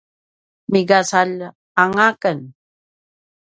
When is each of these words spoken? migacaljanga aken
migacaljanga 0.71 2.03
aken 2.13 2.39